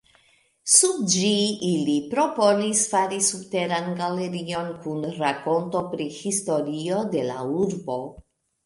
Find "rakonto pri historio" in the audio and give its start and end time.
5.23-7.07